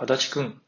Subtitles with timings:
[0.00, 0.62] 足立くん、